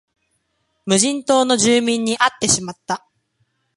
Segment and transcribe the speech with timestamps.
[0.87, 3.05] 無人島の住民に会ってしまった